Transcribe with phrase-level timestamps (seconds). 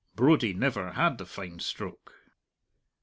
[0.15, 2.11] Brodie never had the fine stroke.